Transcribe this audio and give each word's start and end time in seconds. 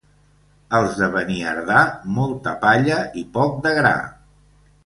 Els 0.77 0.95
de 1.01 1.09
Beniardà, 1.15 1.83
molta 2.17 2.57
palla 2.65 2.99
i 3.23 3.25
poc 3.37 3.63
de 3.67 3.75
gra. 3.81 3.97